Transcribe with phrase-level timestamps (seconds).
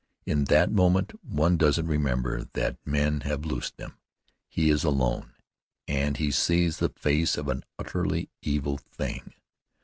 [0.25, 3.99] In that moment one doesn't remember that men have loosed them.
[4.49, 5.33] He is alone,
[5.87, 9.35] and he sees the face of an utterly evil thing.